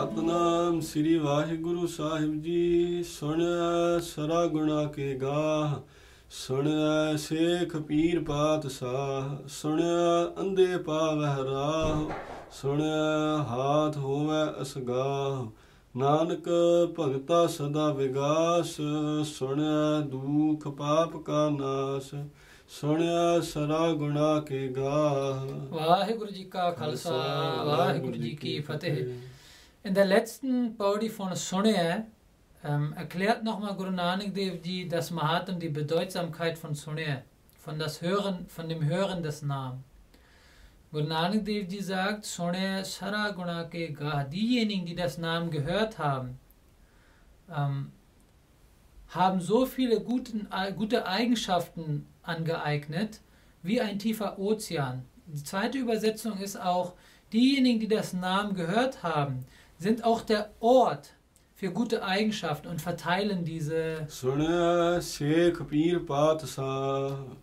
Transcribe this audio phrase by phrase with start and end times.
[0.00, 5.74] ਸਤਨਾਮ ਸ੍ਰੀ ਵਾਹਿਗੁਰੂ ਸਾਹਿਬ ਜੀ। ਸੁਣਿਆ ਸਰਾ ਗੁਣਾ ਕੇ ਗਾਹ
[6.30, 12.12] ਸੁਣਿਆ ਸੇਖ ਪੀਰ ਪਾਤਸ਼ਾਹ ਸੁਣਿਆ ਅੰਧੇ ਪਾਵਹਿ ਰਾਹ
[12.52, 15.44] ਸੁਣਿਆ ਹਾਥ ਹੋਵੇ ਅਸਗਾਹ।
[15.98, 16.48] ਨਾਨਕ
[16.98, 18.76] ਭਗਤਾ ਸਦਾ ਵਿਗਾਸ
[19.26, 22.14] ਸੁਣਿਆ ਦੁਖ ਪਾਪ ਕਾ ਨਾਸ
[22.80, 27.12] ਸੁਣਿਆ ਸਰਾ ਗੁਣਾ ਕੇ ਗਾਹ। ਵਾਹਿਗੁਰੂ ਜੀ ਕਾ ਖਾਲਸਾ
[27.64, 29.04] ਵਾਹਿਗੁਰੂ ਜੀ ਕੀ ਫਤਿਹ।
[29.82, 32.06] In der letzten Paudi von Sunne
[32.62, 37.22] ähm, erklärt nochmal Guru Nanak Dev Ji das Mahatam, die Bedeutsamkeit von Sunne,
[37.58, 39.82] von, das Hören, von dem Hören des Namen.
[40.92, 45.98] Guru Nanak Dev Ji sagt, Sunne Sara Guna ke Gah, diejenigen, die das Namen gehört
[45.98, 46.38] haben,
[47.50, 47.90] ähm,
[49.08, 53.22] haben so viele guten, gute Eigenschaften angeeignet
[53.62, 55.06] wie ein tiefer Ozean.
[55.24, 56.92] Die zweite Übersetzung ist auch,
[57.32, 59.46] diejenigen, die das Namen gehört haben,
[59.80, 61.14] sind auch der Ort
[61.54, 64.06] für gute Eigenschaften und verteilen diese.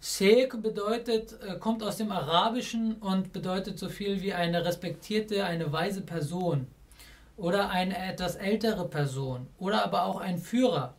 [0.00, 5.72] Sheikh bedeutet, äh, kommt aus dem Arabischen und bedeutet so viel wie eine respektierte, eine
[5.72, 6.66] weise Person
[7.36, 10.94] oder eine etwas ältere Person oder aber auch ein Führer.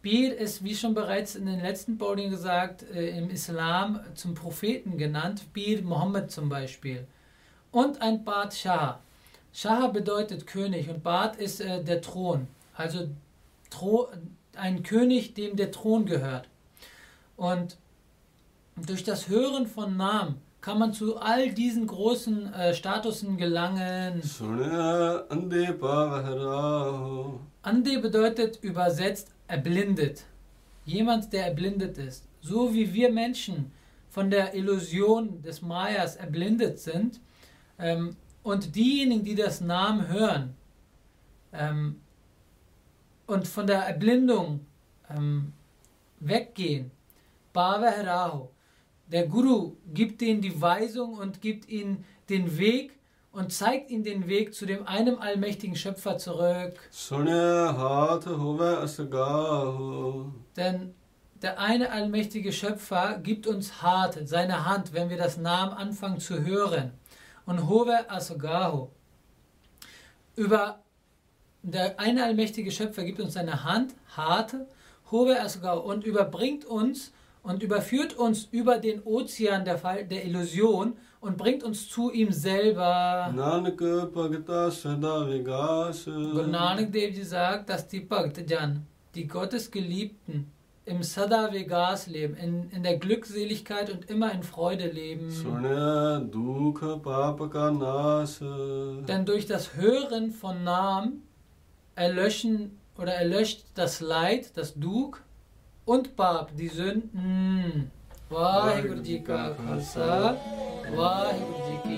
[0.00, 4.96] Bir ist, wie schon bereits in den letzten Bowling gesagt, äh, im Islam zum Propheten
[4.96, 7.06] genannt, Bir Mohammed zum Beispiel.
[7.70, 8.54] Und ein Bad
[9.52, 9.68] Shah.
[9.80, 12.46] Shah bedeutet König und Bad ist äh, der Thron.
[12.74, 13.08] Also
[13.70, 14.08] Thro
[14.56, 16.48] ein König, dem der Thron gehört.
[17.36, 17.76] Und
[18.86, 24.20] durch das Hören von Namen kann man zu all diesen großen äh, Statusen gelangen.
[27.62, 30.24] Ande bedeutet übersetzt erblindet.
[30.84, 32.24] Jemand, der erblindet ist.
[32.40, 33.70] So wie wir Menschen
[34.10, 37.20] von der Illusion des Mayas erblindet sind
[37.78, 38.16] ähm,
[38.48, 40.54] und diejenigen, die das Namen hören
[41.52, 42.00] ähm,
[43.26, 44.64] und von der Erblindung
[45.10, 45.52] ähm,
[46.18, 46.90] weggehen,
[47.52, 48.50] Bhava Heraho,
[49.06, 52.92] der Guru gibt ihnen die Weisung und gibt ihnen den Weg
[53.32, 56.78] und zeigt ihnen den Weg zu dem einem allmächtigen Schöpfer zurück.
[60.56, 60.94] Denn
[61.42, 66.44] der eine allmächtige Schöpfer gibt uns hart seine Hand, wenn wir das Namen anfangen zu
[66.44, 66.92] hören.
[67.48, 68.90] Und Hove Asagaho.
[70.36, 70.80] Über
[71.62, 74.66] der eine allmächtige Schöpfer gibt uns seine Hand, harte,
[75.10, 77.10] Hove Asagaho, und überbringt uns
[77.42, 82.32] und überführt uns über den Ozean der, Fall, der Illusion und bringt uns zu ihm
[82.32, 83.32] selber.
[86.04, 86.92] Guru Nanak
[87.22, 90.52] sagt, dass die Bhaktajan, die Gottesgeliebten,
[90.88, 95.30] im Sada Vegas leben, in, in der Glückseligkeit und immer in Freude leben.
[99.06, 101.22] Denn durch das Hören von Namen
[101.94, 105.22] erlöschen oder erlöscht das Leid, das Duk
[105.84, 107.90] und Bab, die Sünden.
[108.30, 110.36] Vaheguru Ji Ka Khalsa,
[110.94, 111.97] Vaheguru Ji Ki